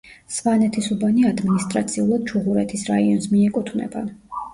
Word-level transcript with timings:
სვანეთისუბანი 0.35 1.25
ადმინისტრაციულად 1.31 2.23
ჩუღურეთის 2.31 2.87
რაიონს 2.93 3.29
მიეკუთვნება. 3.35 4.03